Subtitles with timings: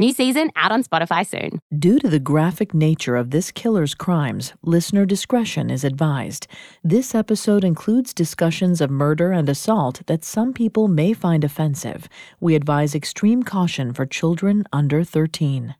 [0.00, 1.58] New season out on Spotify soon.
[1.76, 6.46] Due to the graphic nature of this killer's crimes, listener discretion is advised.
[6.84, 12.08] This episode includes discussions of murder and assault that some people may find offensive.
[12.38, 15.74] We advise extreme caution for children under 13.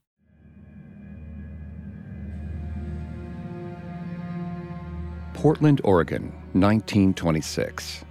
[5.32, 8.04] Portland, Oregon, 1926.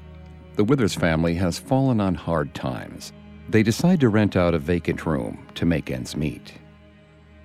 [0.55, 3.11] The Withers family has fallen on hard times.
[3.49, 6.53] They decide to rent out a vacant room to make ends meet.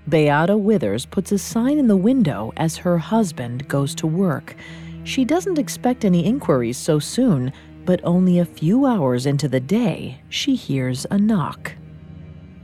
[0.08, 4.56] Beata Withers puts a sign in the window as her husband goes to work.
[5.04, 7.52] She doesn't expect any inquiries so soon,
[7.84, 11.72] but only a few hours into the day, she hears a knock.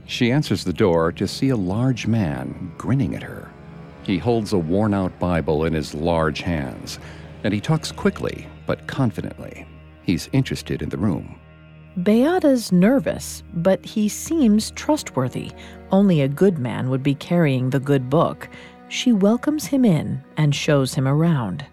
[0.05, 3.49] She answers the door to see a large man grinning at her.
[4.03, 6.99] He holds a worn out Bible in his large hands,
[7.43, 9.65] and he talks quickly but confidently.
[10.03, 11.38] He's interested in the room.
[12.03, 15.51] Beata's nervous, but he seems trustworthy.
[15.91, 18.47] Only a good man would be carrying the good book.
[18.89, 21.65] She welcomes him in and shows him around.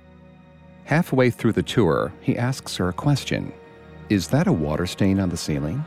[0.84, 3.52] Halfway through the tour, he asks her a question
[4.08, 5.84] Is that a water stain on the ceiling?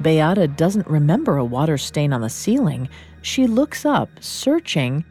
[0.00, 2.88] Beata doesn't remember a water stain on the ceiling.
[3.22, 5.04] She looks up, searching,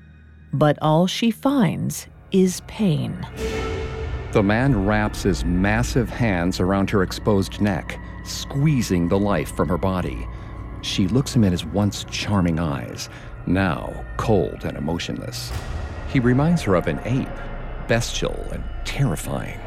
[0.54, 3.26] but all she finds is pain.
[4.32, 9.78] The man wraps his massive hands around her exposed neck, squeezing the life from her
[9.78, 10.28] body.
[10.82, 13.10] She looks him in his once charming eyes,
[13.46, 15.52] now cold and emotionless.
[16.10, 17.28] He reminds her of an ape,
[17.88, 19.60] bestial and terrifying.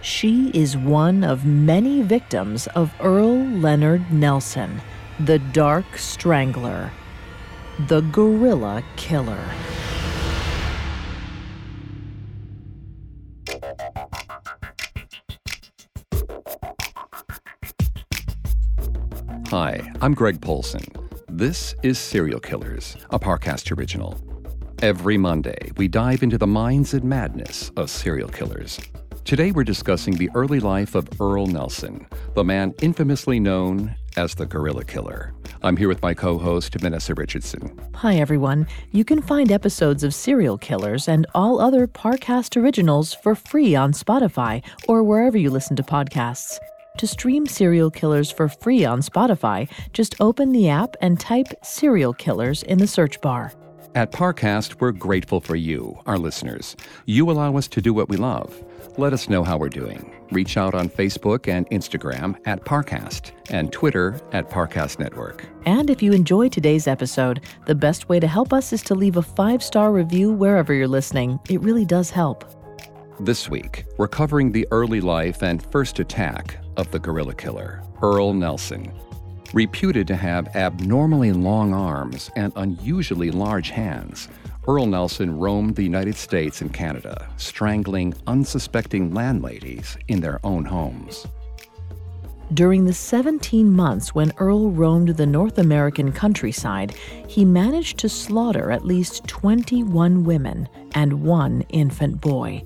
[0.00, 4.82] She is one of many victims of Earl Leonard Nelson,
[5.20, 6.90] the Dark Strangler,
[7.86, 9.44] the Gorilla Killer.
[19.52, 20.82] Hi, I'm Greg Polcyn.
[21.28, 24.18] This is Serial Killers, a Parcast original.
[24.80, 28.80] Every Monday, we dive into the minds and madness of serial killers.
[29.26, 34.46] Today, we're discussing the early life of Earl Nelson, the man infamously known as the
[34.46, 35.34] Gorilla Killer.
[35.62, 37.78] I'm here with my co host, Vanessa Richardson.
[37.96, 38.66] Hi, everyone.
[38.92, 43.92] You can find episodes of Serial Killers and all other Parcast originals for free on
[43.92, 46.58] Spotify or wherever you listen to podcasts.
[46.98, 52.12] To stream Serial Killers for free on Spotify, just open the app and type Serial
[52.12, 53.52] Killers in the search bar.
[53.94, 56.76] At Parcast, we're grateful for you, our listeners.
[57.06, 58.62] You allow us to do what we love.
[58.98, 60.14] Let us know how we're doing.
[60.30, 65.46] Reach out on Facebook and Instagram at Parcast and Twitter at Parcast Network.
[65.64, 69.16] And if you enjoy today's episode, the best way to help us is to leave
[69.16, 71.40] a five star review wherever you're listening.
[71.48, 72.44] It really does help.
[73.20, 78.34] This week, we're covering the early life and first attack of the gorilla killer, Earl
[78.34, 78.92] Nelson.
[79.52, 84.28] Reputed to have abnormally long arms and unusually large hands,
[84.66, 91.26] Earl Nelson roamed the United States and Canada, strangling unsuspecting landladies in their own homes.
[92.54, 96.94] During the 17 months when Earl roamed the North American countryside,
[97.26, 102.62] he managed to slaughter at least 21 women and one infant boy.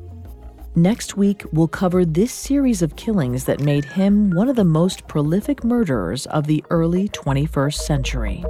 [0.79, 5.09] Next week, we'll cover this series of killings that made him one of the most
[5.09, 8.45] prolific murderers of the early 21st century.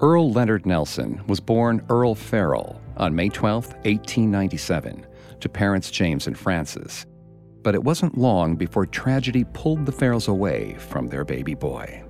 [0.00, 5.04] Earl Leonard Nelson was born Earl Farrell on May 12, 1897,
[5.40, 7.06] to parents James and Frances.
[7.64, 12.04] But it wasn't long before tragedy pulled the Farrells away from their baby boy.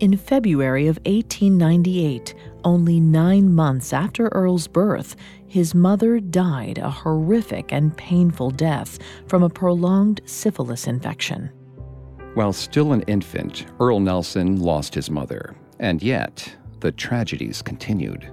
[0.00, 5.14] In February of 1898, only nine months after Earl's birth,
[5.46, 8.98] his mother died a horrific and painful death
[9.28, 11.48] from a prolonged syphilis infection.
[12.34, 18.28] While still an infant, Earl Nelson lost his mother, and yet the tragedies continued.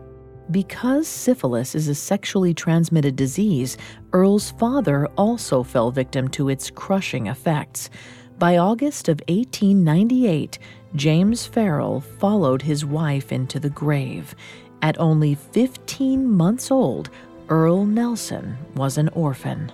[0.49, 3.77] Because syphilis is a sexually transmitted disease,
[4.13, 7.91] Earl's father also fell victim to its crushing effects.
[8.39, 10.57] By August of 1898,
[10.95, 14.35] James Farrell followed his wife into the grave.
[14.81, 17.09] At only 15 months old,
[17.49, 19.71] Earl Nelson was an orphan.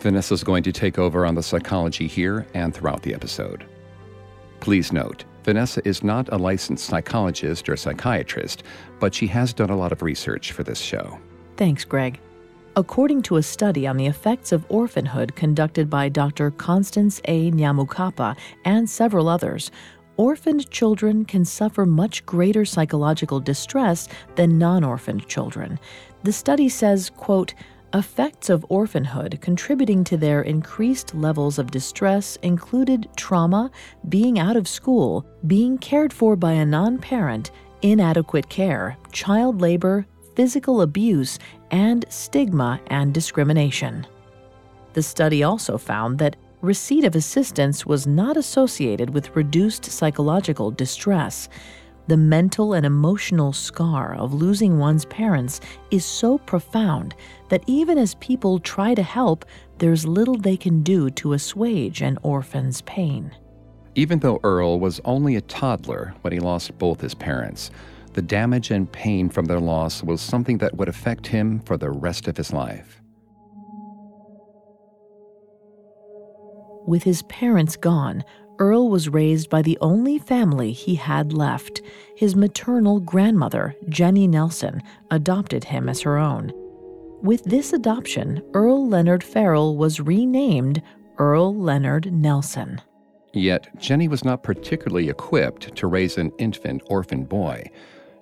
[0.00, 3.66] Vanessa's going to take over on the psychology here and throughout the episode.
[4.60, 8.64] Please note, Vanessa is not a licensed psychologist or psychiatrist,
[8.98, 11.18] but she has done a lot of research for this show.
[11.56, 12.18] Thanks, Greg.
[12.78, 16.50] According to a study on the effects of orphanhood conducted by Dr.
[16.50, 17.50] Constance A.
[17.50, 18.36] Nyamukapa
[18.66, 19.70] and several others,
[20.16, 25.78] orphaned children can suffer much greater psychological distress than non-orphaned children.
[26.22, 27.54] The study says, quote,
[27.94, 33.70] Effects of orphanhood contributing to their increased levels of distress included trauma,
[34.08, 37.52] being out of school, being cared for by a non parent,
[37.82, 40.04] inadequate care, child labor,
[40.34, 41.38] physical abuse,
[41.70, 44.06] and stigma and discrimination.
[44.92, 46.36] The study also found that
[46.66, 51.48] receipt of assistance was not associated with reduced psychological distress.
[52.08, 55.60] The mental and emotional scar of losing one's parents
[55.90, 57.14] is so profound
[57.48, 59.44] that even as people try to help,
[59.78, 63.34] there's little they can do to assuage an orphan's pain.
[63.94, 67.70] Even though Earl was only a toddler when he lost both his parents,
[68.12, 71.90] the damage and pain from their loss was something that would affect him for the
[71.90, 72.95] rest of his life.
[76.86, 78.24] With his parents gone,
[78.58, 81.82] Earl was raised by the only family he had left.
[82.16, 86.52] His maternal grandmother, Jenny Nelson, adopted him as her own.
[87.22, 90.80] With this adoption, Earl Leonard Farrell was renamed
[91.18, 92.80] Earl Leonard Nelson.
[93.32, 97.68] Yet, Jenny was not particularly equipped to raise an infant orphan boy.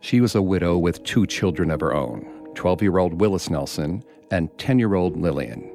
[0.01, 4.03] She was a widow with two children of her own 12 year old Willis Nelson
[4.31, 5.74] and 10 year old Lillian.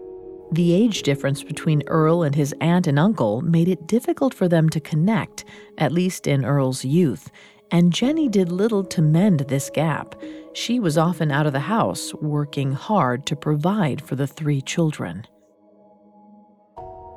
[0.52, 4.68] The age difference between Earl and his aunt and uncle made it difficult for them
[4.70, 5.46] to connect,
[5.78, 7.30] at least in Earl's youth,
[7.70, 10.16] and Jenny did little to mend this gap.
[10.54, 15.28] She was often out of the house, working hard to provide for the three children.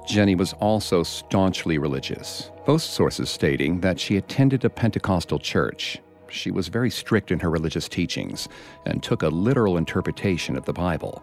[0.06, 5.98] Jenny was also staunchly religious, both sources stating that she attended a Pentecostal church.
[6.28, 8.48] She was very strict in her religious teachings
[8.84, 11.22] and took a literal interpretation of the Bible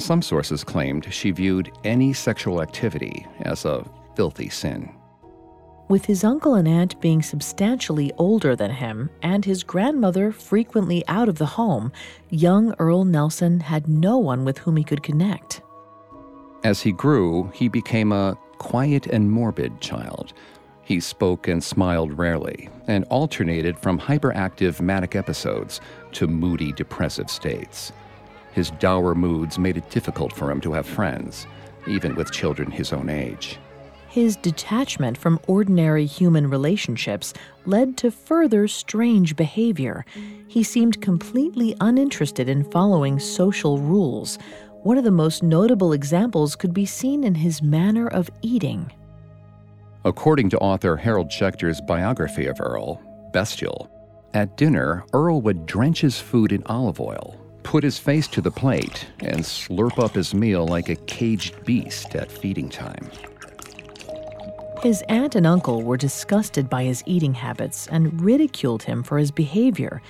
[0.00, 3.84] some sources claimed she viewed any sexual activity as a
[4.16, 4.94] filthy sin.
[5.88, 11.28] With his uncle and aunt being substantially older than him and his grandmother frequently out
[11.28, 11.90] of the home,
[12.28, 15.62] young Earl Nelson had no one with whom he could connect.
[16.62, 20.32] As he grew, he became a quiet and morbid child.
[20.82, 25.80] He spoke and smiled rarely and alternated from hyperactive manic episodes
[26.12, 27.92] to moody depressive states.
[28.52, 31.46] His dour moods made it difficult for him to have friends,
[31.86, 33.58] even with children his own age.
[34.08, 37.32] His detachment from ordinary human relationships
[37.64, 40.04] led to further strange behavior.
[40.48, 44.36] He seemed completely uninterested in following social rules.
[44.82, 48.90] One of the most notable examples could be seen in his manner of eating.
[50.04, 53.00] According to author Harold Schechter's biography of Earl,
[53.32, 53.88] Bestial,
[54.34, 58.50] at dinner, Earl would drench his food in olive oil put his face to the
[58.50, 63.10] plate, and slurp up his meal like a caged beast at feeding time.
[64.82, 69.30] His aunt and uncle were disgusted by his eating habits and ridiculed him for his
[69.30, 70.00] behavior.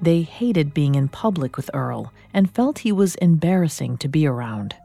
[0.00, 4.76] They hated being in public with Earl and felt he was embarrassing to be around.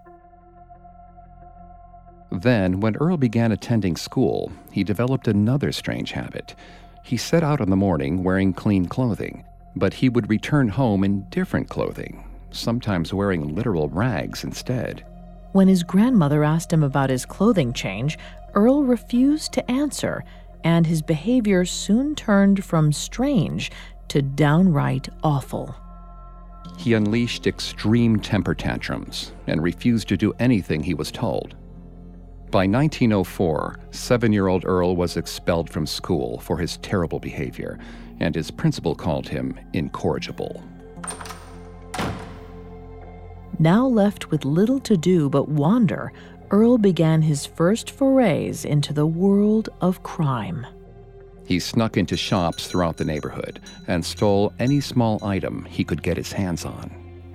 [2.32, 6.56] Then, when Earl began attending school, he developed another strange habit.
[7.04, 11.28] He set out in the morning wearing clean clothing but he would return home in
[11.30, 15.06] different clothing, sometimes wearing literal rags instead.
[15.52, 18.18] When his grandmother asked him about his clothing change,
[18.54, 20.24] Earl refused to answer,
[20.64, 23.72] and his behavior soon turned from strange
[24.10, 25.76] to downright awful.
[26.78, 31.56] He unleashed extreme temper tantrums and refused to do anything he was told.
[32.52, 37.80] By 1904, seven year old Earl was expelled from school for his terrible behavior
[38.20, 40.64] and his principal called him incorrigible.
[43.60, 46.12] Now left with little to do but wander,
[46.52, 50.66] Earl began his first forays into the world of crime.
[51.46, 56.18] He snuck into shops throughout the neighborhood and stole any small item he could get
[56.18, 56.92] his hands on.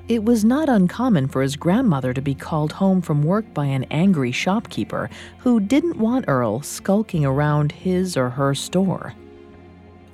[0.09, 3.85] It was not uncommon for his grandmother to be called home from work by an
[3.85, 5.09] angry shopkeeper
[5.39, 9.15] who didn't want Earl skulking around his or her store.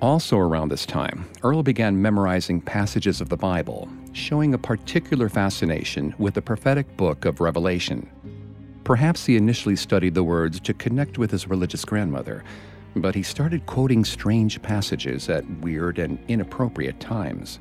[0.02, 6.14] Also, around this time, Earl began memorizing passages of the Bible, showing a particular fascination
[6.18, 8.08] with the prophetic book of Revelation.
[8.84, 12.44] Perhaps he initially studied the words to connect with his religious grandmother,
[12.94, 17.58] but he started quoting strange passages at weird and inappropriate times.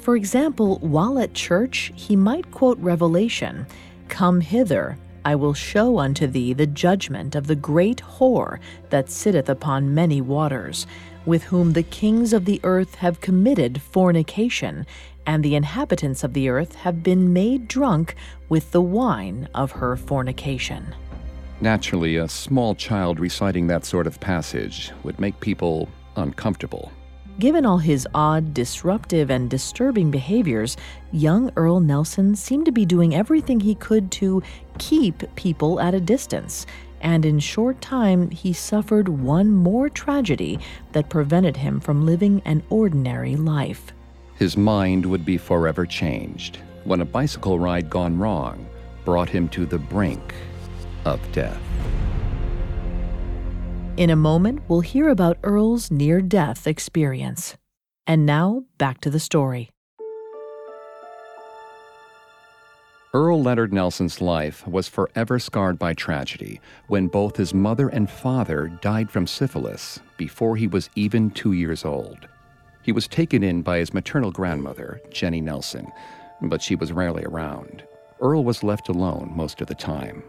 [0.00, 3.66] For example, while at church, he might quote Revelation
[4.08, 8.60] Come hither, I will show unto thee the judgment of the great whore
[8.90, 10.86] that sitteth upon many waters,
[11.26, 14.86] with whom the kings of the earth have committed fornication,
[15.26, 18.14] and the inhabitants of the earth have been made drunk
[18.48, 20.94] with the wine of her fornication.
[21.60, 26.92] Naturally, a small child reciting that sort of passage would make people uncomfortable.
[27.38, 30.76] Given all his odd, disruptive, and disturbing behaviors,
[31.12, 34.42] young Earl Nelson seemed to be doing everything he could to
[34.78, 36.66] keep people at a distance.
[37.00, 40.58] And in short time, he suffered one more tragedy
[40.92, 43.92] that prevented him from living an ordinary life.
[44.36, 48.66] His mind would be forever changed when a bicycle ride gone wrong
[49.04, 50.34] brought him to the brink
[51.04, 51.60] of death.
[53.96, 57.56] In a moment, we'll hear about Earl's near death experience.
[58.06, 59.70] And now, back to the story.
[63.14, 68.68] Earl Leonard Nelson's life was forever scarred by tragedy when both his mother and father
[68.82, 72.28] died from syphilis before he was even two years old.
[72.82, 75.90] He was taken in by his maternal grandmother, Jenny Nelson,
[76.42, 77.84] but she was rarely around.
[78.20, 80.22] Earl was left alone most of the time.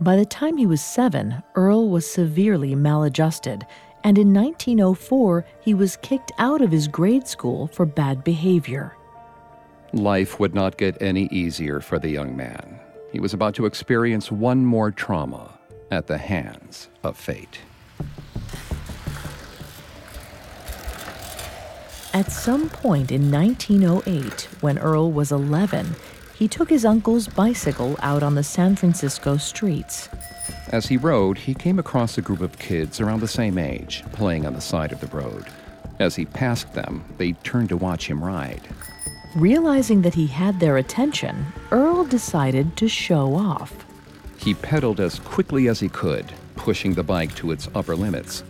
[0.00, 3.66] By the time he was seven, Earl was severely maladjusted,
[4.04, 8.96] and in 1904 he was kicked out of his grade school for bad behavior.
[9.94, 12.80] Life would not get any easier for the young man.
[13.12, 15.58] He was about to experience one more trauma
[15.90, 17.60] at the hands of fate.
[22.14, 25.94] At some point in 1908, when Earl was 11,
[26.34, 30.08] he took his uncle's bicycle out on the San Francisco streets.
[30.68, 34.46] As he rode, he came across a group of kids around the same age, playing
[34.46, 35.44] on the side of the road.
[35.98, 38.66] As he passed them, they turned to watch him ride.
[39.34, 43.72] Realizing that he had their attention, Earl decided to show off.
[44.36, 48.44] He pedaled as quickly as he could, pushing the bike to its upper limits.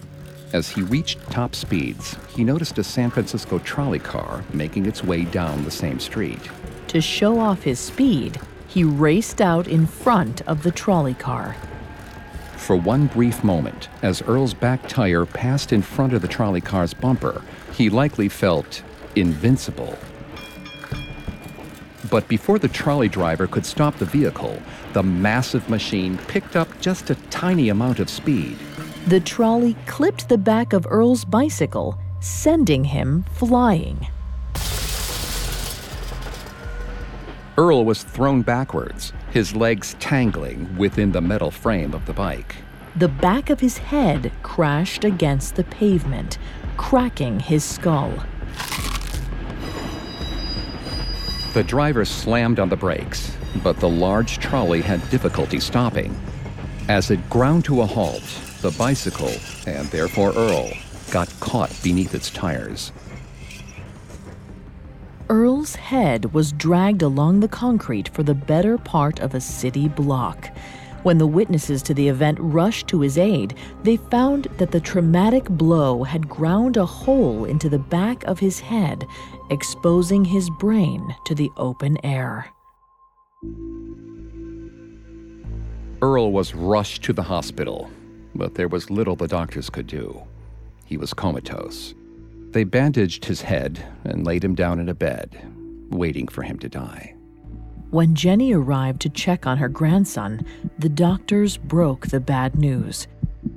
[0.52, 5.22] As he reached top speeds, he noticed a San Francisco trolley car making its way
[5.22, 6.50] down the same street.
[6.88, 11.54] To show off his speed, he raced out in front of the trolley car.
[12.56, 16.92] For one brief moment, as Earl's back tire passed in front of the trolley car's
[16.92, 18.82] bumper, he likely felt
[19.14, 19.96] invincible.
[22.12, 24.60] But before the trolley driver could stop the vehicle,
[24.92, 28.58] the massive machine picked up just a tiny amount of speed.
[29.06, 34.06] The trolley clipped the back of Earl's bicycle, sending him flying.
[37.56, 42.56] Earl was thrown backwards, his legs tangling within the metal frame of the bike.
[42.94, 46.36] The back of his head crashed against the pavement,
[46.76, 48.12] cracking his skull.
[51.52, 56.18] The driver slammed on the brakes, but the large trolley had difficulty stopping.
[56.88, 58.22] As it ground to a halt,
[58.62, 59.32] the bicycle,
[59.66, 60.70] and therefore Earl,
[61.10, 62.90] got caught beneath its tires.
[65.28, 70.50] Earl's head was dragged along the concrete for the better part of a city block.
[71.02, 75.44] When the witnesses to the event rushed to his aid, they found that the traumatic
[75.50, 79.06] blow had ground a hole into the back of his head,
[79.50, 82.46] exposing his brain to the open air.
[86.00, 87.90] Earl was rushed to the hospital,
[88.34, 90.22] but there was little the doctors could do.
[90.84, 91.94] He was comatose.
[92.50, 95.40] They bandaged his head and laid him down in a bed,
[95.90, 97.14] waiting for him to die.
[97.90, 100.44] When Jenny arrived to check on her grandson,
[100.78, 103.06] the doctors broke the bad news.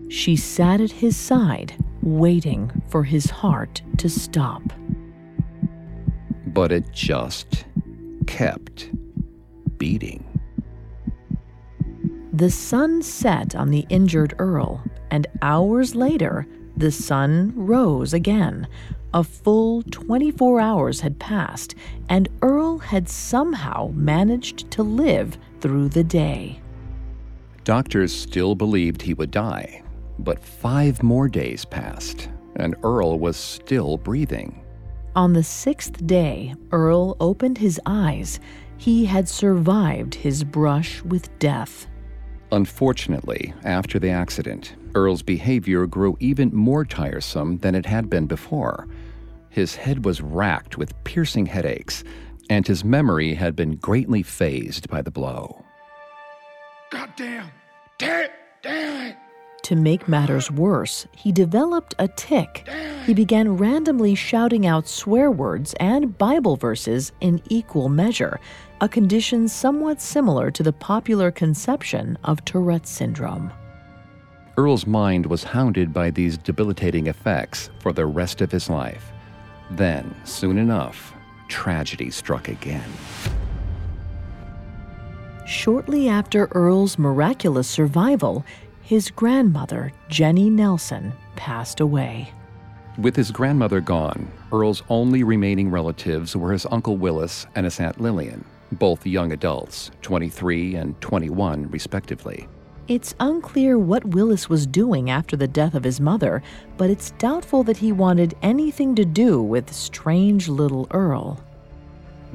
[0.09, 4.61] She sat at his side, waiting for his heart to stop.
[6.55, 7.65] But it just
[8.27, 8.89] kept
[9.77, 10.23] beating.
[12.31, 14.81] The sun set on the injured Earl,
[15.11, 16.47] and hours later,
[16.77, 18.67] the sun rose again,
[19.13, 21.75] A full 24 hours had passed,
[22.09, 26.61] and Earl had somehow managed to live through the day.
[27.65, 29.83] Doctors still believed he would die,
[30.19, 34.64] but five more days passed, and Earl was still breathing.
[35.15, 38.41] On the sixth day, Earl opened his eyes.
[38.77, 41.87] He had survived his brush with death.
[42.51, 48.87] Unfortunately, after the accident, Earl's behavior grew even more tiresome than it had been before.
[49.49, 52.03] His head was racked with piercing headaches,
[52.49, 55.63] and his memory had been greatly phased by the blow.
[56.91, 57.49] God damn!
[57.97, 58.29] Damn!
[58.61, 59.15] Damn it!
[59.65, 62.69] To make matters worse, he developed a tic.
[63.07, 68.39] He began randomly shouting out swear words and Bible verses in equal measure,
[68.79, 73.51] a condition somewhat similar to the popular conception of Tourette's syndrome.
[74.55, 79.11] Earl's mind was hounded by these debilitating effects for the rest of his life.
[79.71, 81.11] Then, soon enough,
[81.47, 82.91] tragedy struck again.
[85.47, 88.43] Shortly after Earl's miraculous survival,
[88.85, 92.31] his grandmother, Jenny Nelson, passed away.
[92.99, 97.99] With his grandmother gone, Earl's only remaining relatives were his Uncle Willis and his Aunt
[97.99, 102.47] Lillian, both young adults, 23 and 21, respectively.
[102.87, 106.43] It's unclear what Willis was doing after the death of his mother,
[106.77, 111.43] but it's doubtful that he wanted anything to do with strange little Earl.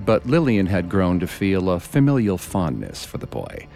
[0.01, 3.69] But Lillian had grown to feel a familial fondness for the boy.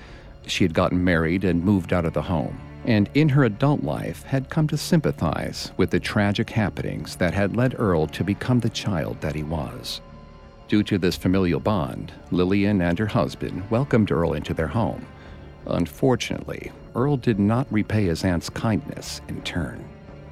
[0.46, 4.22] She had gotten married and moved out of the home, and in her adult life
[4.24, 8.70] had come to sympathize with the tragic happenings that had led Earl to become the
[8.70, 10.00] child that he was.
[10.68, 15.06] Due to this familial bond, Lillian and her husband welcomed Earl into their home
[15.66, 19.84] Unfortunately, Earl did not repay his aunt's kindness in turn.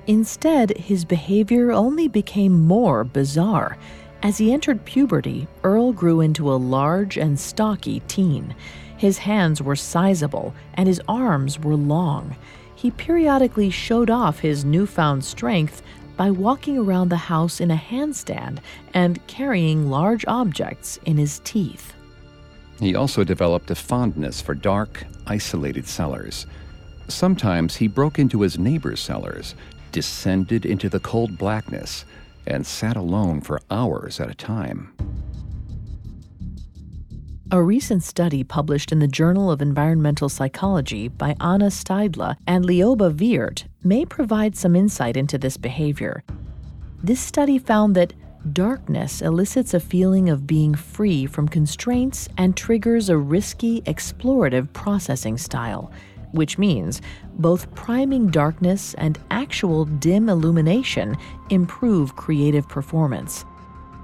[0.07, 3.79] Instead, his behavior only became more bizarre.
[4.23, 8.55] As he entered puberty, Earl grew into a large and stocky teen.
[8.97, 12.37] His hands were sizable and his arms were long.
[12.77, 15.83] He periodically showed off his newfound strength
[16.17, 18.59] by walking around the house in a handstand
[18.95, 21.93] and carrying large objects in his teeth.
[22.79, 26.47] He also developed a fondness for dark, isolated cellars.
[27.09, 29.57] Sometimes he broke into his neighbor's cellars,
[29.91, 32.05] descended into the cold blackness,
[32.47, 34.95] and sat alone for hours at a time.
[37.51, 43.13] A recent study published in the Journal of Environmental Psychology by Anna Steidle and Lioba
[43.15, 46.25] Werth may provide some insight into this behavior.
[47.03, 48.15] This study found that
[48.51, 55.39] Darkness elicits a feeling of being free from constraints and triggers a risky, explorative processing
[55.39, 55.93] style,
[56.33, 57.01] which means
[57.35, 61.17] both priming darkness and actual dim illumination
[61.51, 63.45] improve creative performance.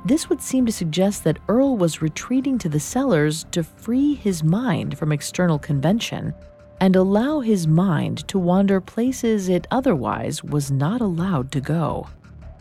[0.04, 4.44] This would seem to suggest that Earl was retreating to the cellars to free his
[4.44, 6.32] mind from external convention
[6.80, 12.06] and allow his mind to wander places it otherwise was not allowed to go.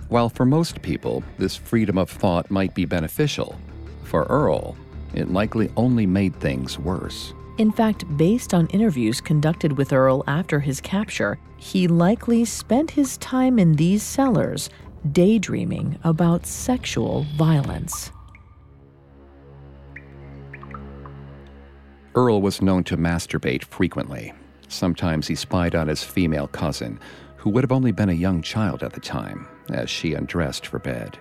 [0.10, 3.56] While for most people, this freedom of thought might be beneficial,
[4.03, 4.75] for Earl,
[5.13, 7.34] it likely only made things worse.
[7.58, 13.17] In fact, based on interviews conducted with Earl after his capture, he likely spent his
[13.17, 14.70] time in these cellars
[15.12, 18.12] daydreaming about sexual violence.
[22.13, 24.34] Earl was known to masturbate frequently.
[24.67, 27.00] Sometimes he spied on his female cousin,
[27.38, 30.80] who would have only been a young child at the time, as she undressed for
[30.80, 31.17] bed.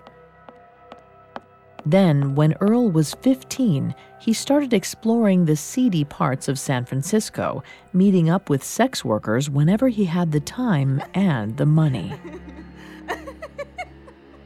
[1.85, 8.31] Then, when Earl was 15, he started exploring the seedy parts of San Francisco, meeting
[8.31, 12.15] up with sex workers whenever he had the time and the money.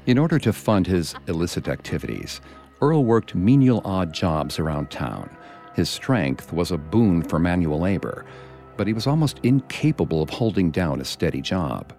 [0.06, 2.40] In order to fund his illicit activities,
[2.80, 5.30] Earl worked menial odd jobs around town.
[5.74, 8.24] His strength was a boon for manual labor,
[8.76, 11.92] but he was almost incapable of holding down a steady job.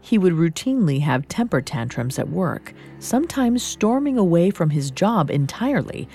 [0.00, 6.08] He would routinely have temper tantrums at work, sometimes storming away from his job entirely.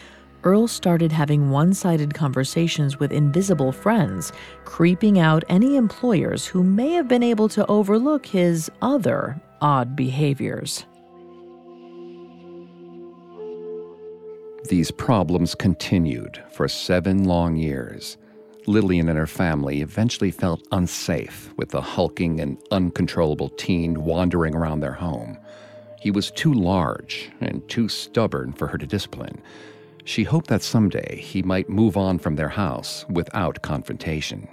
[0.44, 4.34] Earl started having one sided conversations with invisible friends,
[4.66, 10.86] creeping out any employers who may have been able to overlook his other odd behaviors.
[14.70, 18.18] These problems continued for seven long years.
[18.66, 24.80] Lillian and her family eventually felt unsafe with the hulking and uncontrollable teen wandering around
[24.80, 25.38] their home.
[26.00, 29.42] He was too large and too stubborn for her to discipline.
[30.06, 34.48] She hoped that someday he might move on from their house without confrontation.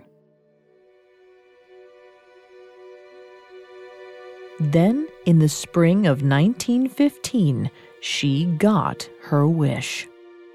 [4.60, 10.06] Then, in the spring of 1915, she got her wish.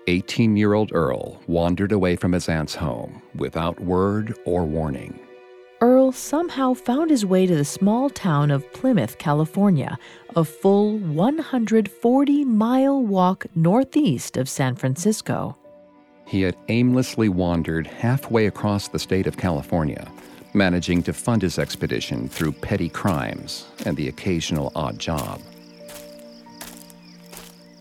[0.07, 5.19] 18 year old Earl wandered away from his aunt's home without word or warning.
[5.85, 9.99] Earl somehow found his way to the small town of Plymouth, California,
[10.35, 15.55] a full 140 mile walk northeast of San Francisco.
[16.25, 20.11] He had aimlessly wandered halfway across the state of California,
[20.55, 25.39] managing to fund his expedition through petty crimes and the occasional odd job.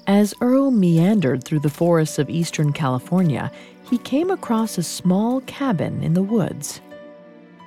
[0.07, 3.51] As Earl meandered through the forests of eastern California,
[3.89, 6.83] he came across a small cabin in the woods.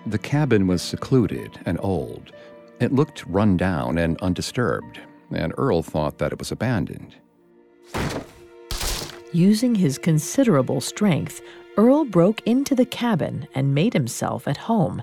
[0.08, 2.32] The cabin was secluded and old.
[2.80, 7.16] It looked run down and undisturbed, and Earl thought that it was abandoned.
[9.34, 11.42] Using his considerable strength,
[11.76, 15.02] Earl broke into the cabin and made himself at home.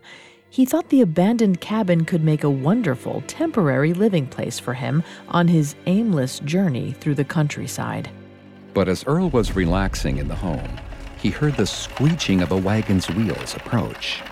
[0.49, 5.49] He thought the abandoned cabin could make a wonderful temporary living place for him on
[5.49, 8.09] his aimless journey through the countryside.
[8.73, 10.81] But as Earl was relaxing in the home,
[11.19, 14.23] he heard the screeching of a wagon's wheels approach.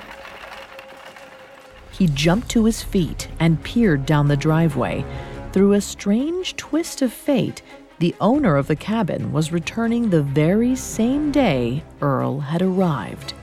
[1.93, 5.05] He jumped to his feet and peered down the driveway.
[5.53, 7.63] Through a strange twist of fate,
[7.99, 13.35] the owner of the cabin was returning the very same day Earl had arrived.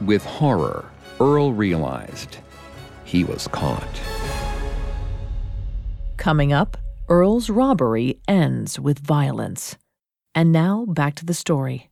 [0.00, 0.84] With horror,
[1.18, 2.38] Earl realized
[3.04, 4.00] he was caught.
[6.16, 6.76] Coming up,
[7.08, 9.76] Earl's robbery ends with violence.
[10.34, 11.90] And now back to the story.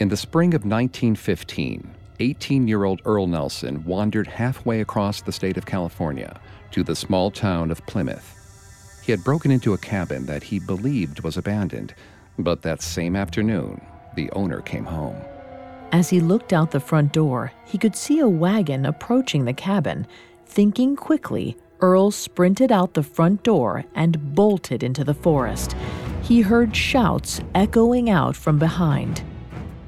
[0.00, 5.56] In the spring of 1915, 18 year old Earl Nelson wandered halfway across the state
[5.56, 9.00] of California to the small town of Plymouth.
[9.04, 11.94] He had broken into a cabin that he believed was abandoned,
[12.38, 13.80] but that same afternoon,
[14.14, 15.16] the owner came home.
[15.92, 20.06] As he looked out the front door, he could see a wagon approaching the cabin.
[20.46, 25.76] Thinking quickly, Earl sprinted out the front door and bolted into the forest.
[26.22, 29.22] He heard shouts echoing out from behind.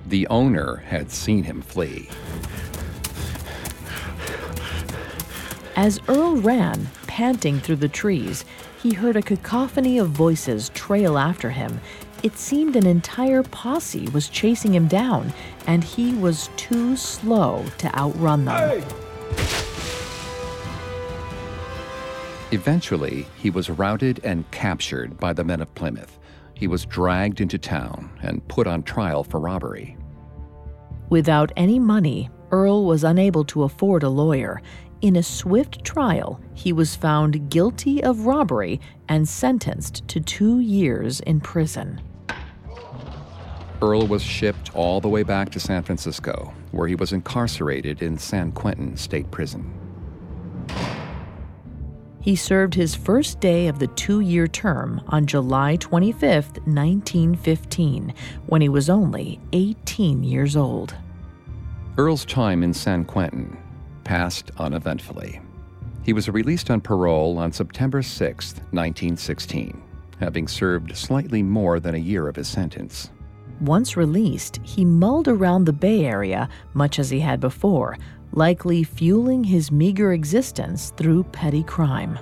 [0.09, 2.09] The owner had seen him flee.
[5.75, 8.45] As Earl ran, panting through the trees,
[8.81, 11.81] he heard a cacophony of voices trail after him.
[12.23, 15.33] It seemed an entire posse was chasing him down,
[15.67, 18.57] and he was too slow to outrun them.
[18.57, 18.85] Hey!
[22.53, 26.16] Eventually, he was routed and captured by the men of Plymouth.
[26.57, 29.97] He was dragged into town and put on trial for robbery.
[31.11, 34.63] Without any money, Earl was unable to afford a lawyer.
[35.03, 41.21] In a swift trial, he was found guilty of robbery and sentenced to two years
[41.21, 42.01] in prison.
[43.83, 48.17] Earl was shipped all the way back to San Francisco, where he was incarcerated in
[48.17, 49.71] San Quentin State Prison.
[52.27, 58.13] He served his first day of the two year term on July 25, 1915,
[58.47, 60.97] when he was only 18 years old.
[61.97, 63.57] Earl's time in San Quentin
[64.03, 65.41] passed uneventfully.
[66.03, 69.81] He was released on parole on September 6, 1916,
[70.19, 73.11] having served slightly more than a year of his sentence.
[73.61, 77.97] Once released, he mulled around the Bay Area much as he had before,
[78.37, 82.19] likely fueling his meager existence through petty crime.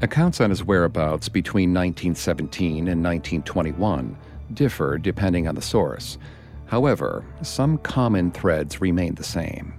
[0.00, 4.16] Accounts on his whereabouts between 1917 and 1921
[4.54, 6.16] differ depending on the source.
[6.64, 9.74] However, some common threads remain the same.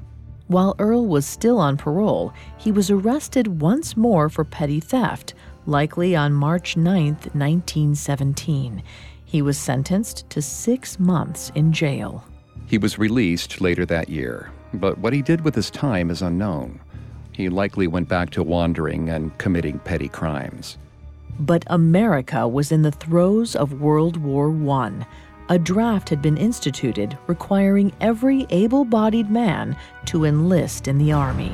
[0.47, 5.33] While Earl was still on parole, he was arrested once more for petty theft,
[5.65, 8.83] likely on March 9, 1917.
[9.25, 12.23] He was sentenced to six months in jail.
[12.67, 16.79] He was released later that year, but what he did with his time is unknown.
[17.33, 20.77] He likely went back to wandering and committing petty crimes.
[21.39, 25.05] But America was in the throes of World War I
[25.49, 31.53] a draft had been instituted requiring every able bodied man to enlist in the Army.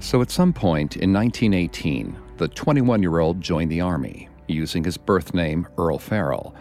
[0.00, 4.96] So at some point in 1918, the 21 year old joined the Army, using his
[4.96, 6.56] birth name Earl Farrell.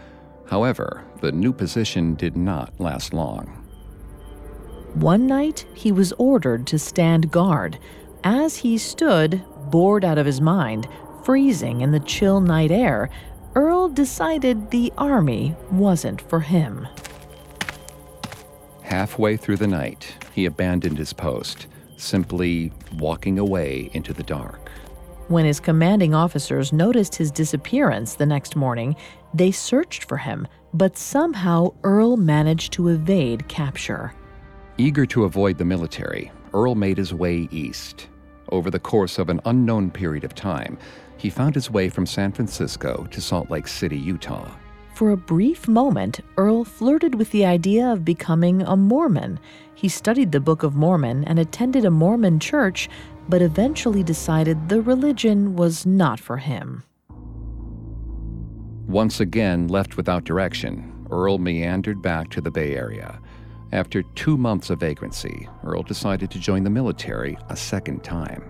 [0.47, 3.47] However, the new position did not last long.
[4.93, 7.77] One night, he was ordered to stand guard.
[8.23, 10.87] As he stood, bored out of his mind,
[11.23, 13.09] freezing in the chill night air,
[13.55, 16.87] Earl decided the army wasn't for him.
[18.83, 24.64] Halfway through the night, he abandoned his post, simply walking away into the dark.
[25.27, 28.95] When his commanding officers noticed his disappearance the next morning,
[29.33, 34.13] they searched for him, but somehow Earl managed to evade capture.
[34.77, 38.07] Eager to avoid the military, Earl made his way east.
[38.51, 40.77] Over the course of an unknown period of time,
[41.17, 44.51] he found his way from San Francisco to Salt Lake City, Utah.
[44.93, 49.39] For a brief moment, Earl flirted with the idea of becoming a Mormon.
[49.73, 52.87] He studied the Book of Mormon and attended a Mormon church,
[53.27, 56.83] but eventually decided the religion was not for him.
[58.87, 63.19] Once again left without direction, Earl meandered back to the Bay Area.
[63.71, 68.43] After two months of vagrancy, Earl decided to join the military a second time.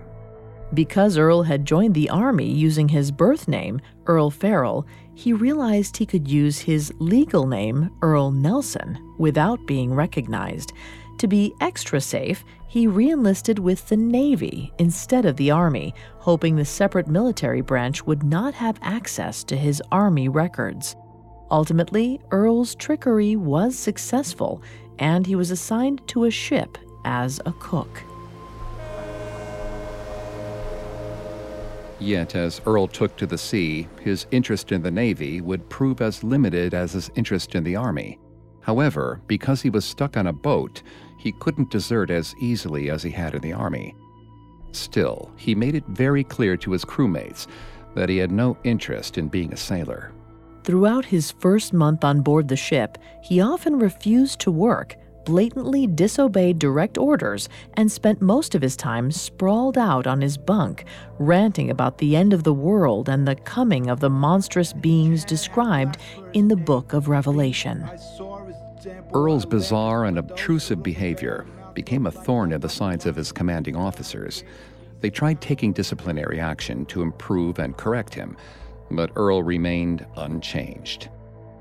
[0.74, 6.06] Because Earl had joined the Army using his birth name, Earl Farrell, he realized he
[6.06, 10.72] could use his legal name, Earl Nelson, without being recognized.
[11.18, 16.64] To be extra safe, he reenlisted with the Navy instead of the Army, hoping the
[16.64, 20.94] separate military branch would not have access to his Army records.
[21.50, 24.62] Ultimately, Earl's trickery was successful,
[24.98, 28.02] and he was assigned to a ship as a cook.
[31.98, 36.22] Yet, as Earl took to the sea, his interest in the Navy would prove as
[36.22, 38.18] limited as his interest in the Army.
[38.60, 40.82] However, because he was stuck on a boat,
[41.26, 43.96] he couldn't desert as easily as he had in the Army.
[44.70, 47.48] Still, he made it very clear to his crewmates
[47.96, 50.12] that he had no interest in being a sailor.
[50.62, 56.60] Throughout his first month on board the ship, he often refused to work, blatantly disobeyed
[56.60, 60.84] direct orders, and spent most of his time sprawled out on his bunk,
[61.18, 65.98] ranting about the end of the world and the coming of the monstrous beings described
[66.34, 67.84] in the book of Revelation.
[69.12, 74.44] Earl's bizarre and obtrusive behavior became a thorn in the sides of his commanding officers.
[75.00, 78.36] They tried taking disciplinary action to improve and correct him
[78.90, 81.08] but Earl remained unchanged.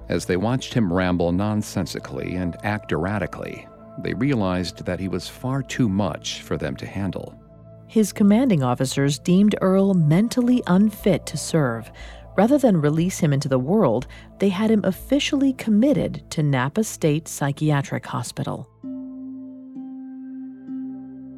[0.10, 3.68] As they watched him ramble nonsensically and act erratically,
[4.00, 7.40] they realized that he was far too much for them to handle.
[7.88, 11.92] His commanding officers deemed Earl mentally unfit to serve.
[12.36, 14.08] Rather than release him into the world,
[14.40, 18.70] they had him officially committed to Napa State Psychiatric Hospital.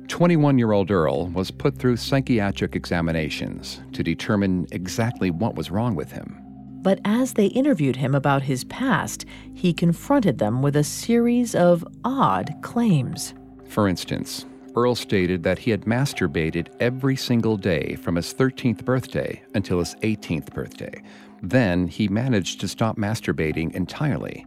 [0.08, 5.96] 21 year old Earl was put through psychiatric examinations to determine exactly what was wrong
[5.96, 6.42] with him.
[6.82, 11.86] But as they interviewed him about his past, he confronted them with a series of
[12.04, 13.34] odd claims.
[13.68, 14.46] For instance,
[14.78, 19.96] Earl stated that he had masturbated every single day from his 13th birthday until his
[20.04, 21.02] 18th birthday.
[21.42, 24.46] Then he managed to stop masturbating entirely.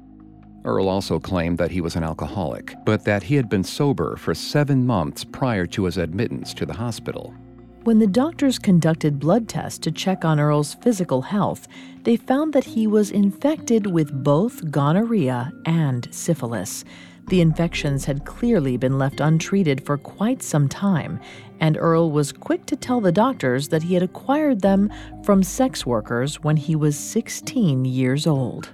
[0.64, 4.32] Earl also claimed that he was an alcoholic, but that he had been sober for
[4.32, 7.34] seven months prior to his admittance to the hospital.
[7.82, 11.66] When the doctors conducted blood tests to check on Earl's physical health,
[12.04, 16.84] they found that he was infected with both gonorrhea and syphilis.
[17.30, 21.20] The infections had clearly been left untreated for quite some time,
[21.60, 25.86] and Earl was quick to tell the doctors that he had acquired them from sex
[25.86, 28.70] workers when he was 16 years old.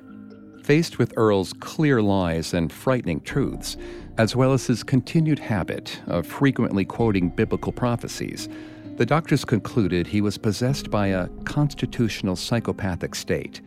[0.65, 3.77] Faced with Earl's clear lies and frightening truths,
[4.17, 8.49] as well as his continued habit of frequently quoting biblical prophecies,
[8.97, 13.61] the doctors concluded he was possessed by a constitutional psychopathic state.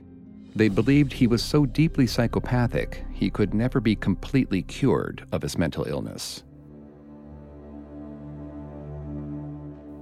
[0.59, 5.57] They believed he was so deeply psychopathic he could never be completely cured of his
[5.57, 6.43] mental illness.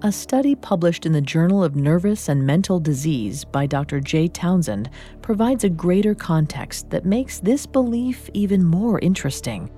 [0.01, 3.99] A study published in the Journal of Nervous and Mental Disease by Dr.
[3.99, 4.89] Jay Townsend
[5.21, 9.69] provides a greater context that makes this belief even more interesting.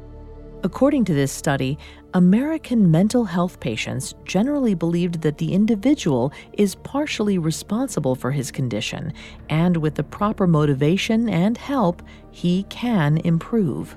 [0.61, 1.77] According to this study,
[2.13, 9.13] American mental health patients generally believed that the individual is partially responsible for his condition,
[9.49, 13.95] and with the proper motivation and help, he can improve.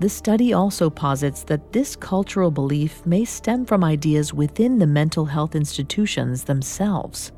[0.00, 5.26] The study also posits that this cultural belief may stem from ideas within the mental
[5.26, 7.30] health institutions themselves.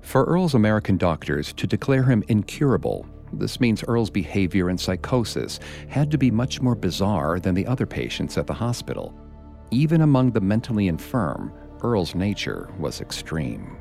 [0.00, 6.10] For Earl's American doctors to declare him incurable, this means Earl's behavior and psychosis had
[6.10, 9.14] to be much more bizarre than the other patients at the hospital.
[9.70, 13.76] Even among the mentally infirm, Earl's nature was extreme.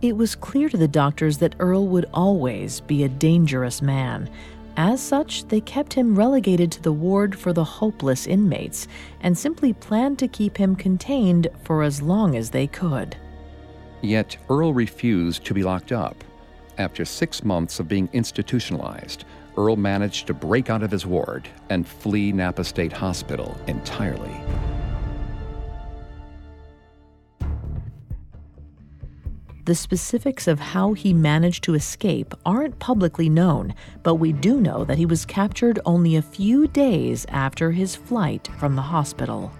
[0.00, 4.30] It was clear to the doctors that Earl would always be a dangerous man,
[4.78, 8.86] as such, they kept him relegated to the ward for the hopeless inmates
[9.20, 13.16] and simply planned to keep him contained for as long as they could.
[14.02, 16.22] Yet Earl refused to be locked up.
[16.78, 19.24] After six months of being institutionalized,
[19.56, 24.36] Earl managed to break out of his ward and flee Napa State Hospital entirely.
[29.64, 34.84] The specifics of how he managed to escape aren't publicly known, but we do know
[34.84, 39.52] that he was captured only a few days after his flight from the hospital.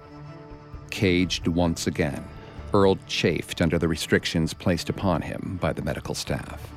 [0.91, 2.25] Caged once again,
[2.73, 6.73] Earl chafed under the restrictions placed upon him by the medical staff.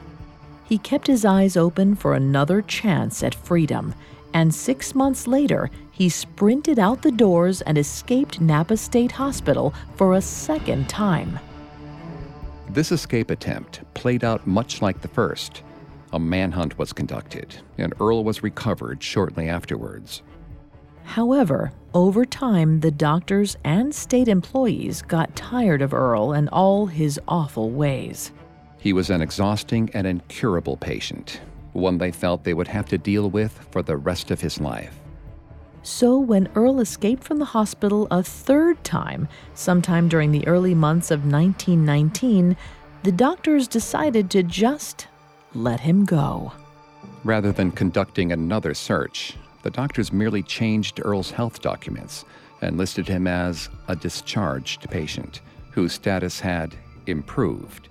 [0.72, 3.94] He kept his eyes open for another chance at freedom,
[4.34, 10.14] and six months later, he sprinted out the doors and escaped Napa State Hospital for
[10.14, 11.38] a second time.
[12.70, 15.62] This escape attempt played out much like the first.
[16.14, 20.22] A manhunt was conducted, and Earle was recovered shortly afterwards.
[21.04, 27.20] However, over time, the doctors and state employees got tired of Earle and all his
[27.28, 28.32] awful ways.
[28.82, 31.40] He was an exhausting and incurable patient,
[31.74, 35.00] one they felt they would have to deal with for the rest of his life.
[35.84, 41.12] So, when Earle escaped from the hospital a third time, sometime during the early months
[41.12, 42.58] of 1919,
[43.04, 45.08] the doctors decided to just
[45.54, 46.52] let him go.
[47.24, 52.26] Rather than conducting another search, the doctors merely changed Earle's health documents
[52.62, 57.90] and listed him as a discharged patient whose status had improved.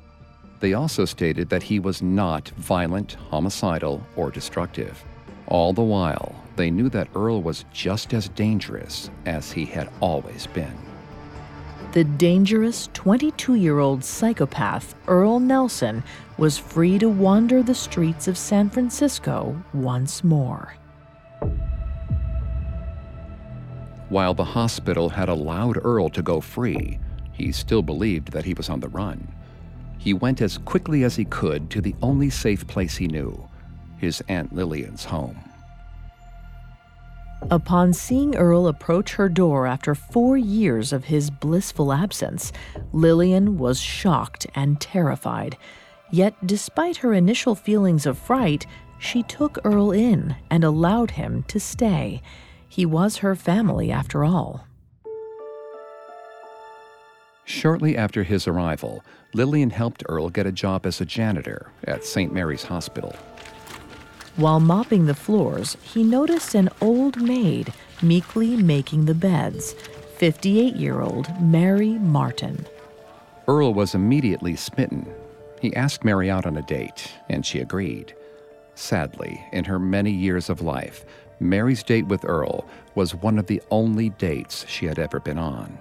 [0.60, 5.02] They also stated that he was not violent, homicidal, or destructive.
[5.46, 10.46] All the while, they knew that Earle was just as dangerous as he had always
[10.46, 10.76] been.
[11.92, 16.04] The dangerous 22 year old psychopath Earle Nelson
[16.38, 20.74] was free to wander the streets of San Francisco once more.
[24.08, 27.00] While the hospital had allowed Earle to go free,
[27.32, 29.26] he still believed that he was on the run.
[30.00, 33.46] He went as quickly as he could to the only safe place he knew
[33.98, 35.36] his Aunt Lillian's home.
[37.50, 42.50] Upon seeing Earle approach her door after four years of his blissful absence,
[42.94, 45.58] Lillian was shocked and terrified.
[46.10, 48.64] Yet, despite her initial feelings of fright,
[48.98, 52.22] she took Earle in and allowed him to stay.
[52.66, 54.66] He was her family after all.
[57.44, 62.32] Shortly after his arrival, Lillian helped Earle get a job as a janitor at St.
[62.32, 63.14] Mary's Hospital.
[64.36, 69.74] While mopping the floors, he noticed an old maid meekly making the beds
[70.16, 72.66] 58 year old Mary Martin.
[73.46, 75.06] Earle was immediately smitten.
[75.60, 78.14] He asked Mary out on a date, and she agreed.
[78.74, 81.04] Sadly, in her many years of life,
[81.38, 85.78] Mary's date with Earle was one of the only dates she had ever been on.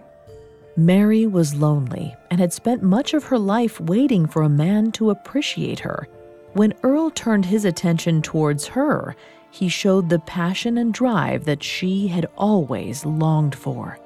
[0.79, 5.09] Mary was lonely and had spent much of her life waiting for a man to
[5.09, 6.07] appreciate her.
[6.53, 9.15] When Earle turned his attention towards her,
[9.51, 13.99] he showed the passion and drive that she had always longed for.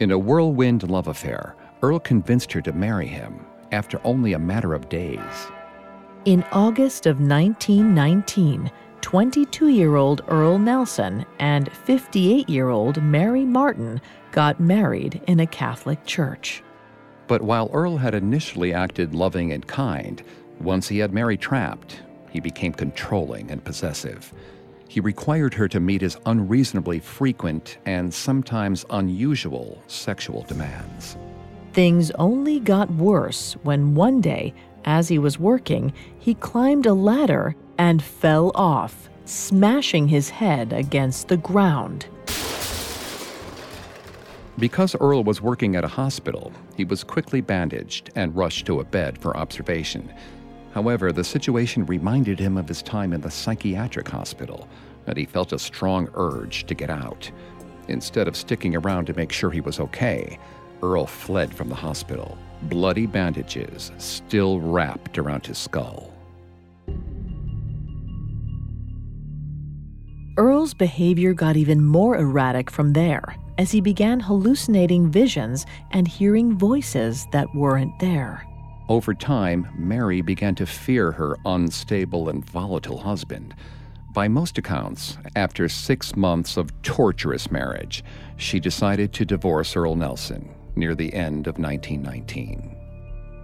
[0.00, 4.74] In a whirlwind love affair, Earle convinced her to marry him after only a matter
[4.74, 5.50] of days.
[6.24, 8.70] In August of 1919,
[9.02, 15.46] 22 year old Earle Nelson and 58 year old Mary Martin got married in a
[15.46, 16.62] Catholic church.
[17.26, 20.22] But while Earle had initially acted loving and kind,
[20.60, 24.32] once he had Mary trapped, he became controlling and possessive.
[24.88, 31.16] He required her to meet his unreasonably frequent and sometimes unusual sexual demands.
[31.72, 34.52] Things only got worse when one day,
[34.84, 41.28] as he was working, he climbed a ladder and fell off, smashing his head against
[41.28, 42.06] the ground.
[44.58, 48.84] Because Earle was working at a hospital, he was quickly bandaged and rushed to a
[48.84, 50.12] bed for observation.
[50.74, 54.68] However, the situation reminded him of his time in the psychiatric hospital,
[55.06, 57.30] and he felt a strong urge to get out.
[57.88, 60.38] Instead of sticking around to make sure he was okay,
[60.82, 62.38] Earle fled from the hospital,
[62.68, 66.12] bloody bandages still wrapped around his skull.
[70.38, 76.56] Earle's behavior got even more erratic from there as he began hallucinating visions and hearing
[76.56, 78.46] voices that weren't there.
[78.88, 83.54] Over time, Mary began to fear her unstable and volatile husband.
[84.14, 88.02] By most accounts, after six months of torturous marriage,
[88.36, 92.76] she decided to divorce Earle Nelson near the end of 1919.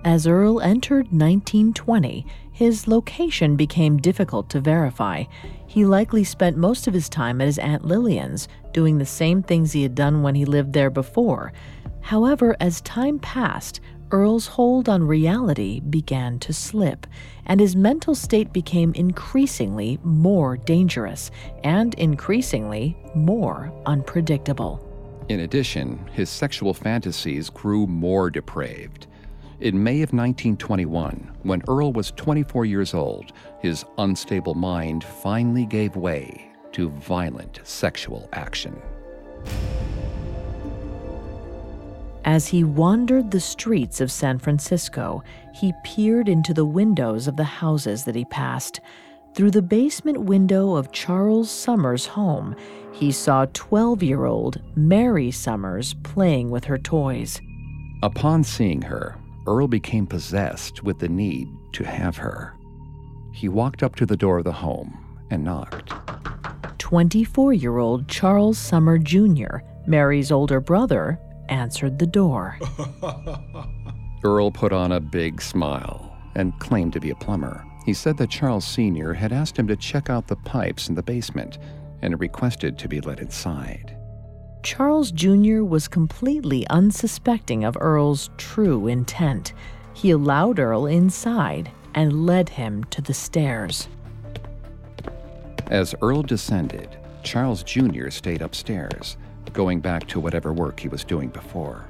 [0.04, 5.24] As Earle entered 1920, his location became difficult to verify.
[5.66, 9.72] He likely spent most of his time at his Aunt Lillian's, doing the same things
[9.72, 11.52] he had done when he lived there before.
[12.00, 17.06] However, as time passed, Earle's hold on reality began to slip,
[17.44, 21.30] and his mental state became increasingly more dangerous
[21.64, 24.87] and increasingly more unpredictable.
[25.28, 29.06] In addition, his sexual fantasies grew more depraved.
[29.60, 35.96] In May of 1921, when Earle was 24 years old, his unstable mind finally gave
[35.96, 38.80] way to violent sexual action.
[42.24, 45.22] As he wandered the streets of San Francisco,
[45.54, 48.80] he peered into the windows of the houses that he passed.
[49.38, 52.56] Through the basement window of Charles Summers' home,
[52.90, 57.40] he saw 12 year old Mary Summers playing with her toys.
[58.02, 59.14] Upon seeing her,
[59.46, 62.56] Earle became possessed with the need to have her.
[63.32, 64.98] He walked up to the door of the home
[65.30, 65.92] and knocked.
[66.78, 71.16] 24 year old Charles Summer Jr., Mary's older brother,
[71.48, 72.58] answered the door.
[74.24, 77.64] Earle put on a big smile and claimed to be a plumber.
[77.88, 79.14] He said that Charles Sr.
[79.14, 81.56] had asked him to check out the pipes in the basement
[82.02, 83.96] and requested to be let inside.
[84.62, 85.62] Charles Jr.
[85.62, 89.54] was completely unsuspecting of Earle's true intent.
[89.94, 93.88] He allowed Earle inside and led him to the stairs.
[95.68, 98.10] As Earle descended, Charles Jr.
[98.10, 99.16] stayed upstairs,
[99.54, 101.88] going back to whatever work he was doing before.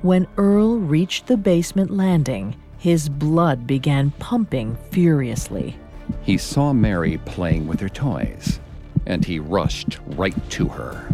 [0.00, 2.56] When Earle reached the basement landing,
[2.86, 5.76] his blood began pumping furiously.
[6.22, 8.60] He saw Mary playing with her toys,
[9.06, 11.12] and he rushed right to her.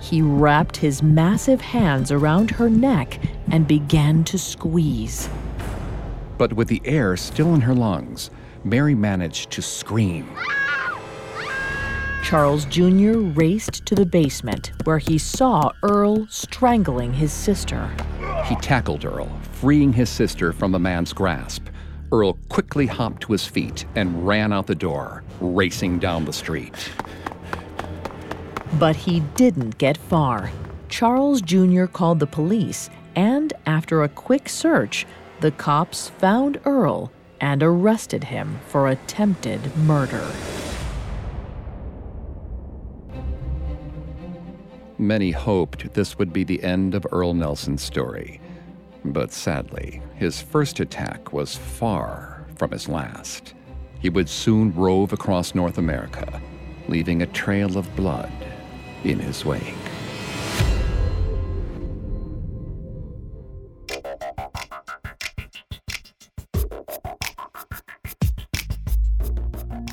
[0.00, 3.20] He wrapped his massive hands around her neck
[3.50, 5.28] and began to squeeze.
[6.38, 8.30] But with the air still in her lungs,
[8.64, 10.26] Mary managed to scream.
[12.24, 13.18] Charles Jr.
[13.18, 17.90] raced to the basement where he saw Earle strangling his sister.
[18.52, 21.68] He tackled Earle, freeing his sister from the man's grasp.
[22.12, 26.74] Earle quickly hopped to his feet and ran out the door, racing down the street.
[28.78, 30.50] But he didn't get far.
[30.90, 31.86] Charles Jr.
[31.86, 35.06] called the police, and after a quick search,
[35.40, 40.30] the cops found Earle and arrested him for attempted murder.
[44.98, 48.41] Many hoped this would be the end of Earle Nelson's story.
[49.04, 53.54] But sadly, his first attack was far from his last.
[54.00, 56.40] He would soon rove across North America,
[56.88, 58.32] leaving a trail of blood
[59.04, 59.91] in his wake.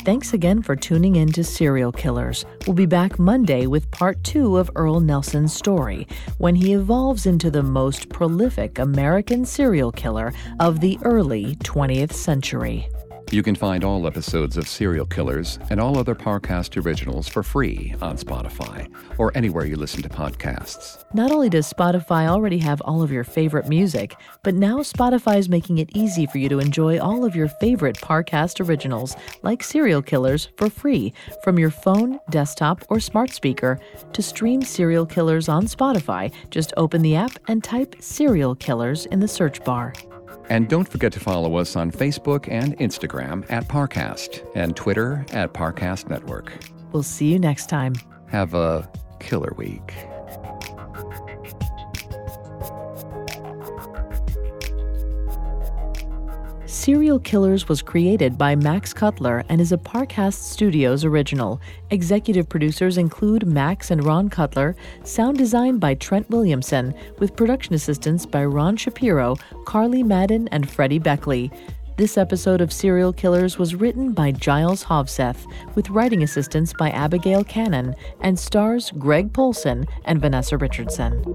[0.10, 2.44] Thanks again for tuning in to Serial Killers.
[2.66, 6.08] We'll be back Monday with part two of Earle Nelson's story
[6.40, 12.90] when he evolves into the most prolific American serial killer of the early 20th century.
[13.32, 17.94] You can find all episodes of Serial Killers and all other Parcast originals for free
[18.02, 21.06] on Spotify or anywhere you listen to podcasts.
[21.14, 25.48] Not only does Spotify already have all of your favorite music, but now Spotify is
[25.48, 30.02] making it easy for you to enjoy all of your favorite Parcast originals, like Serial
[30.02, 31.14] Killers, for free
[31.44, 33.80] from your phone, desktop, or smart speaker.
[34.12, 39.20] To stream Serial Killers on Spotify, just open the app and type Serial Killers in
[39.20, 39.94] the search bar.
[40.50, 45.54] And don't forget to follow us on Facebook and Instagram at Parcast and Twitter at
[45.54, 46.52] Parcast Network.
[46.92, 47.94] We'll see you next time.
[48.28, 48.90] Have a
[49.20, 49.94] killer week.
[56.70, 61.60] Serial Killers was created by Max Cutler and is a Parcast Studios original.
[61.90, 68.28] Executive producers include Max and Ron Cutler, sound design by Trent Williamson, with production assistance
[68.28, 71.52] by Ron Shapiro, Carly Madden, and Freddie Beckley.
[71.98, 77.44] This episode of Serial Killers was written by Giles Hovseth, with writing assistance by Abigail
[77.44, 81.26] Cannon, and stars Greg Polcyn and Vanessa Richardson.